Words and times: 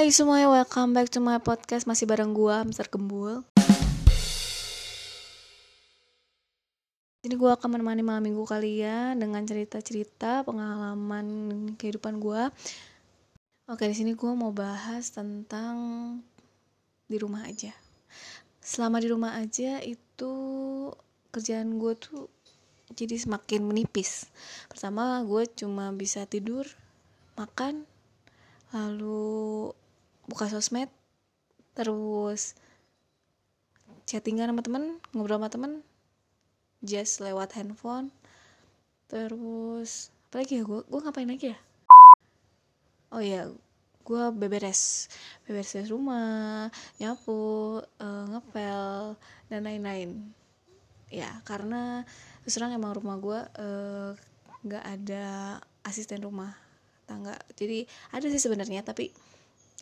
Hai 0.00 0.08
semuanya, 0.08 0.48
welcome 0.48 0.96
back 0.96 1.12
to 1.12 1.20
my 1.20 1.36
podcast. 1.36 1.84
Masih 1.84 2.08
bareng 2.08 2.32
gua, 2.32 2.64
Mr. 2.64 2.88
Gembul. 2.88 3.44
Ini 7.20 7.36
gua 7.36 7.60
akan 7.60 7.68
menemani 7.76 8.00
malam 8.00 8.24
minggu 8.24 8.48
kalian 8.48 9.20
Dengan 9.20 9.44
cerita-cerita 9.44 10.40
pengalaman 10.48 11.26
kehidupan 11.76 12.16
gua. 12.16 12.48
Oke, 13.68 13.84
di 13.84 13.92
sini 13.92 14.16
gua 14.16 14.32
mau 14.32 14.56
bahas 14.56 15.12
tentang 15.12 15.76
Di 17.04 17.20
rumah 17.20 17.44
aja. 17.44 17.76
Selama 18.64 19.04
di 19.04 19.12
rumah 19.12 19.36
aja 19.36 19.84
itu 19.84 20.32
Kerjaan 21.28 21.76
gue 21.76 21.92
tuh 22.00 22.32
jadi 22.96 23.20
semakin 23.20 23.68
menipis. 23.68 24.32
Pertama 24.64 25.20
gue 25.28 25.44
cuma 25.60 25.92
bisa 25.92 26.24
tidur 26.24 26.64
Makan 27.36 27.84
lalu 28.72 29.74
buka 30.30 30.46
sosmed 30.46 30.86
terus 31.74 32.54
chattingan 34.06 34.54
sama 34.54 34.62
temen 34.62 34.84
ngobrol 35.10 35.42
sama 35.42 35.50
temen 35.50 35.72
just 36.86 37.18
lewat 37.18 37.52
handphone 37.58 38.14
terus 39.10 40.14
apa 40.30 40.46
lagi 40.46 40.58
ya 40.58 40.62
gue 40.62 40.86
gue 40.86 41.00
ngapain 41.02 41.26
lagi 41.26 41.50
ya? 41.50 41.58
Oh 43.10 43.18
ya 43.18 43.50
gue 44.06 44.24
beberes 44.30 45.10
beberes 45.42 45.90
rumah 45.90 46.70
nyapu 47.02 47.82
uh, 47.82 48.24
ngepel 48.30 49.18
dan 49.50 49.66
lain-lain. 49.66 50.30
Ya 51.10 51.42
karena 51.42 52.06
terus 52.46 52.54
terang 52.54 52.70
emang 52.70 52.94
rumah 52.94 53.18
gue 53.18 53.40
nggak 54.70 54.84
uh, 54.86 54.92
ada 54.94 55.58
asisten 55.82 56.22
rumah 56.22 56.54
tangga. 57.10 57.34
Jadi 57.58 57.90
ada 58.14 58.30
sih 58.30 58.38
sebenarnya 58.38 58.86
tapi 58.86 59.10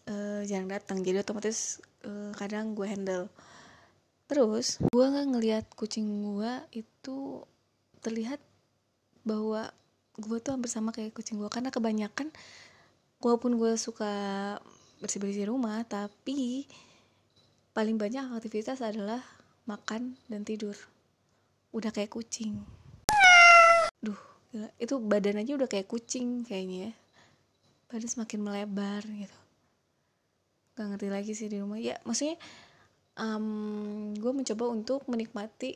uh, 0.09 0.41
jarang 0.49 0.69
datang. 0.73 1.05
Jadi 1.05 1.23
otomatis 1.23 1.79
uh, 2.03 2.33
kadang 2.35 2.73
gue 2.73 2.89
handle. 2.89 3.29
Terus 4.29 4.81
gue 4.81 5.05
nggak 5.05 5.29
ngelihat 5.37 5.65
kucing 5.73 6.05
gue 6.25 6.53
itu 6.77 7.45
terlihat 8.05 8.41
bahwa 9.25 9.69
gue 10.19 10.39
tuh 10.41 10.57
hampir 10.57 10.73
sama 10.73 10.91
kayak 10.91 11.15
kucing 11.15 11.39
gue 11.39 11.49
karena 11.49 11.71
kebanyakan 11.71 12.29
walaupun 13.23 13.55
gue 13.55 13.73
suka 13.79 14.11
bersih 14.99 15.23
bersih 15.23 15.47
rumah 15.47 15.87
tapi 15.87 16.67
paling 17.71 17.95
banyak 17.95 18.35
aktivitas 18.35 18.83
adalah 18.83 19.23
makan 19.65 20.19
dan 20.29 20.43
tidur. 20.45 20.75
Udah 21.73 21.93
kayak 21.93 22.13
kucing. 22.13 22.65
Duh 24.01 24.19
gila. 24.49 24.69
itu 24.81 24.97
badan 24.97 25.45
aja 25.45 25.57
udah 25.57 25.69
kayak 25.69 25.89
kucing 25.89 26.45
kayaknya 26.45 26.91
ya. 26.91 26.93
Badan 27.89 28.09
semakin 28.09 28.41
melebar 28.45 29.05
gitu 29.09 29.48
gak 30.79 30.95
ngerti 30.95 31.09
lagi 31.11 31.33
sih 31.35 31.51
di 31.51 31.59
rumah. 31.59 31.83
Ya 31.83 31.99
maksudnya 32.07 32.39
um, 33.19 34.15
gue 34.15 34.31
mencoba 34.31 34.65
untuk 34.71 35.03
menikmati 35.11 35.75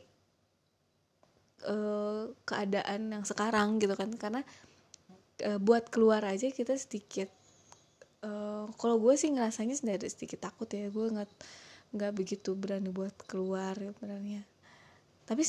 uh, 1.67 2.31
keadaan 2.47 3.11
yang 3.11 3.27
sekarang 3.27 3.83
gitu 3.83 3.99
kan. 3.99 4.15
Karena 4.15 4.39
uh, 5.43 5.59
buat 5.59 5.91
keluar 5.91 6.23
aja 6.23 6.47
kita 6.47 6.79
sedikit 6.79 7.27
uh, 8.23 8.71
kalau 8.79 8.95
gue 9.03 9.19
sih 9.19 9.27
ngerasanya 9.35 9.75
sendiri 9.75 10.07
sedikit 10.07 10.47
takut 10.47 10.71
ya. 10.71 10.87
Gue 10.87 11.11
nggak 11.11 11.31
nggak 11.93 12.11
begitu 12.15 12.55
berani 12.55 12.89
buat 12.89 13.13
keluar 13.27 13.75
ya 13.75 13.91
sebenarnya. 13.91 14.47
Tapi 15.27 15.43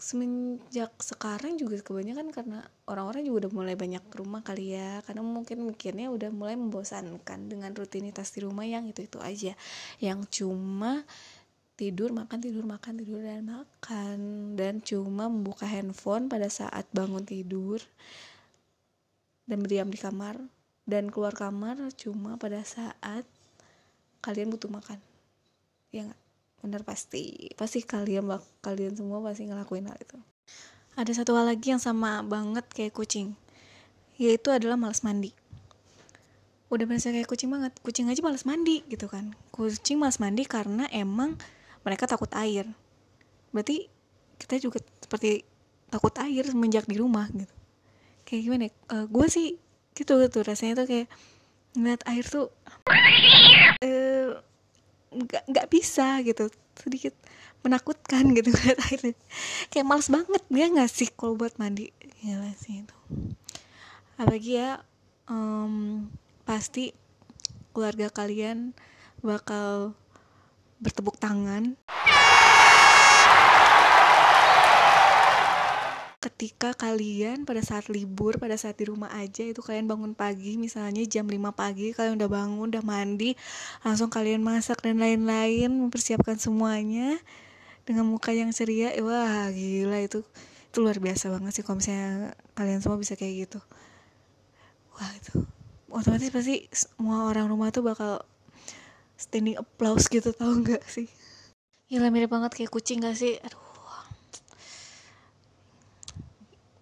semenjak 0.00 0.96
sekarang 0.98 1.60
juga 1.60 1.76
kebanyakan 1.84 2.32
karena 2.32 2.60
orang-orang 2.88 3.22
juga 3.24 3.46
udah 3.46 3.52
mulai 3.52 3.74
banyak 3.76 4.00
rumah 4.16 4.40
kali 4.40 4.74
ya. 4.74 5.04
Karena 5.04 5.20
mungkin 5.20 5.68
mikirnya 5.68 6.08
udah 6.08 6.32
mulai 6.32 6.56
membosankan 6.56 7.52
dengan 7.52 7.70
rutinitas 7.76 8.32
di 8.32 8.42
rumah 8.42 8.64
yang 8.64 8.88
itu 8.88 9.04
itu 9.04 9.20
aja. 9.20 9.52
Yang 10.00 10.42
cuma 10.42 11.04
tidur 11.76 12.12
makan 12.12 12.38
tidur 12.40 12.64
makan 12.64 12.92
tidur 13.00 13.20
dan 13.20 13.44
makan. 13.44 14.18
Dan 14.56 14.80
cuma 14.80 15.28
membuka 15.28 15.68
handphone 15.68 16.32
pada 16.32 16.48
saat 16.48 16.88
bangun 16.96 17.22
tidur. 17.22 17.78
Dan 19.44 19.60
berdiam 19.60 19.92
di 19.92 20.00
kamar. 20.00 20.40
Dan 20.88 21.12
keluar 21.12 21.36
kamar 21.36 21.76
cuma 22.00 22.40
pada 22.40 22.64
saat 22.64 23.28
kalian 24.24 24.48
butuh 24.48 24.72
makan. 24.72 24.96
Ya 25.92 26.08
gak? 26.08 26.29
Bener 26.60 26.84
pasti. 26.84 27.52
Pasti 27.56 27.84
kalian 27.84 28.28
bak 28.28 28.44
kalian 28.64 28.96
semua 28.96 29.20
pasti 29.24 29.48
ngelakuin 29.48 29.88
hal 29.88 29.98
itu. 30.00 30.16
Ada 30.96 31.24
satu 31.24 31.36
hal 31.36 31.48
lagi 31.48 31.72
yang 31.72 31.80
sama 31.80 32.20
banget 32.24 32.64
kayak 32.70 32.92
kucing 32.96 33.36
yaitu 34.20 34.52
adalah 34.52 34.76
malas 34.76 35.00
mandi. 35.00 35.32
Udah 36.68 36.84
berasa 36.84 37.08
kayak 37.08 37.24
kucing 37.24 37.48
banget 37.48 37.72
kucing 37.80 38.06
aja 38.12 38.20
malas 38.20 38.44
mandi 38.44 38.84
gitu 38.92 39.08
kan. 39.08 39.32
Kucing 39.48 39.96
malas 39.96 40.20
mandi 40.20 40.44
karena 40.44 40.84
emang 40.92 41.40
mereka 41.82 42.04
takut 42.04 42.28
air. 42.36 42.68
Berarti 43.50 43.88
kita 44.36 44.60
juga 44.60 44.78
seperti 45.00 45.42
takut 45.88 46.12
air 46.20 46.44
semenjak 46.44 46.84
di 46.84 47.00
rumah 47.00 47.32
gitu. 47.32 47.54
Kayak 48.28 48.42
gimana 48.44 48.62
ya? 48.68 48.72
Uh, 48.92 49.06
gue 49.08 49.26
sih 49.32 49.48
gitu 49.96 50.20
gitu. 50.20 50.38
Rasanya 50.44 50.84
tuh 50.84 50.86
kayak 50.86 51.08
ngeliat 51.74 52.02
air 52.06 52.24
tuh 52.28 52.52
uh, 53.80 54.30
nggak 55.10 55.44
nggak 55.50 55.66
bisa 55.70 56.22
gitu. 56.22 56.50
Sedikit 56.78 57.14
menakutkan 57.60 58.32
gitu 58.32 58.48
ngeliat 58.54 58.80
airnya 58.88 59.14
kayak 59.68 59.84
males 59.84 60.08
banget 60.08 60.42
dia 60.48 60.66
nggak 60.70 60.90
sih 60.90 61.08
kalau 61.12 61.36
buat 61.36 61.54
mandi. 61.60 61.92
Gila 62.22 62.50
sih 62.56 62.82
itu. 62.86 62.96
Apalagi 64.16 64.60
ya 64.60 64.80
um, 65.30 66.06
pasti 66.44 66.92
keluarga 67.70 68.10
kalian 68.10 68.74
bakal 69.22 69.94
bertepuk 70.80 71.20
tangan 71.20 71.76
ketika 76.20 76.76
kalian 76.76 77.48
pada 77.48 77.64
saat 77.64 77.88
libur 77.88 78.36
pada 78.36 78.52
saat 78.60 78.76
di 78.76 78.84
rumah 78.84 79.08
aja 79.16 79.40
itu 79.40 79.64
kalian 79.64 79.88
bangun 79.88 80.12
pagi 80.12 80.60
misalnya 80.60 81.00
jam 81.08 81.24
5 81.24 81.40
pagi 81.56 81.96
kalian 81.96 82.20
udah 82.20 82.28
bangun 82.28 82.68
udah 82.68 82.84
mandi 82.84 83.32
langsung 83.80 84.12
kalian 84.12 84.44
masak 84.44 84.84
dan 84.84 85.00
lain-lain 85.00 85.72
mempersiapkan 85.72 86.36
semuanya 86.36 87.16
dengan 87.88 88.04
muka 88.04 88.36
yang 88.36 88.52
ceria 88.52 88.92
eh, 88.92 89.00
wah 89.00 89.48
gila 89.48 89.96
itu 90.04 90.20
itu 90.70 90.78
luar 90.78 91.00
biasa 91.00 91.32
banget 91.32 91.50
sih 91.56 91.64
kalau 91.64 91.80
misalnya 91.82 92.36
kalian 92.54 92.78
semua 92.78 92.94
bisa 92.94 93.18
kayak 93.18 93.48
gitu. 93.48 93.58
Wah 94.94 95.10
itu 95.18 95.42
otomatis 95.90 96.30
pasti 96.30 96.70
semua 96.70 97.26
orang 97.26 97.50
rumah 97.50 97.74
tuh 97.74 97.82
bakal 97.82 98.22
standing 99.18 99.58
applause 99.58 100.06
gitu 100.06 100.30
tau 100.30 100.54
gak 100.62 100.86
sih? 100.86 101.10
Gila 101.90 102.14
mirip 102.14 102.30
banget 102.30 102.54
kayak 102.54 102.70
kucing 102.70 103.02
gak 103.02 103.18
sih? 103.18 103.42
Aduh 103.42 103.69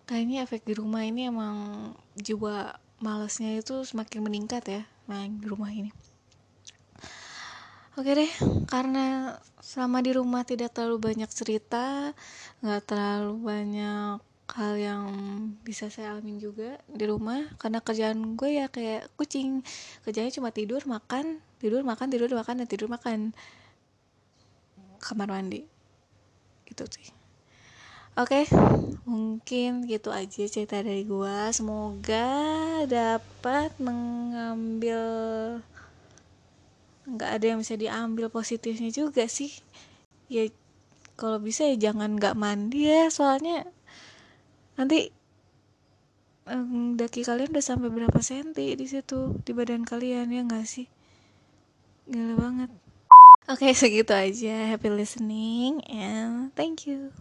kayaknya 0.08 0.48
efek 0.48 0.64
di 0.64 0.72
rumah 0.72 1.04
ini 1.04 1.28
emang 1.28 1.92
jiwa 2.16 2.80
malesnya 3.04 3.60
itu 3.60 3.84
semakin 3.84 4.24
meningkat 4.24 4.64
ya 4.64 4.82
main 5.04 5.36
di 5.36 5.44
rumah 5.44 5.68
ini. 5.68 5.92
Oke 8.00 8.16
deh 8.16 8.30
karena 8.72 9.36
selama 9.60 10.00
di 10.00 10.16
rumah 10.16 10.48
tidak 10.48 10.72
terlalu 10.72 11.12
banyak 11.12 11.28
cerita 11.28 12.16
nggak 12.64 12.82
terlalu 12.88 13.34
banyak 13.36 14.16
hal 14.48 14.74
yang 14.80 15.04
bisa 15.60 15.92
saya 15.92 16.16
alamin 16.16 16.40
juga 16.40 16.80
di 16.88 17.04
rumah 17.04 17.44
karena 17.60 17.84
kerjaan 17.84 18.32
gue 18.32 18.64
ya 18.64 18.66
kayak 18.72 19.12
kucing. 19.20 19.60
Kerjanya 20.08 20.32
cuma 20.32 20.48
tidur 20.56 20.80
makan 20.88 21.44
tidur 21.60 21.84
makan 21.84 22.08
tidur 22.08 22.32
makan 22.32 22.64
dan 22.64 22.66
tidur 22.70 22.88
makan. 22.88 23.36
Kamar 25.04 25.28
mandi. 25.28 25.68
Itu 26.64 26.88
sih 26.88 27.17
Oke, 28.18 28.42
okay, 28.42 28.44
mungkin 29.06 29.86
gitu 29.86 30.10
aja 30.10 30.42
cerita 30.50 30.82
dari 30.82 31.06
gua. 31.06 31.54
Semoga 31.54 32.26
dapat 32.90 33.70
mengambil 33.78 34.98
nggak 37.06 37.30
ada 37.30 37.44
yang 37.46 37.62
bisa 37.62 37.78
diambil 37.78 38.26
positifnya 38.26 38.90
juga 38.90 39.30
sih. 39.30 39.54
Ya 40.26 40.50
kalau 41.14 41.38
bisa 41.38 41.62
ya 41.70 41.78
jangan 41.78 42.18
nggak 42.18 42.34
mandi 42.34 42.90
ya, 42.90 43.06
soalnya 43.06 43.70
nanti 44.74 45.14
daki 46.98 47.22
kalian 47.22 47.54
udah 47.54 47.62
sampai 47.62 47.86
berapa 47.86 48.18
senti 48.18 48.74
di 48.74 48.86
situ 48.90 49.38
di 49.46 49.54
badan 49.54 49.86
kalian 49.86 50.34
ya 50.34 50.42
nggak 50.42 50.66
sih? 50.66 50.90
Gila 52.10 52.34
banget. 52.34 52.70
Oke, 53.46 53.70
okay, 53.70 53.78
segitu 53.78 54.10
aja. 54.10 54.74
Happy 54.74 54.90
listening 54.90 55.86
and 55.86 56.50
thank 56.58 56.82
you. 56.82 57.14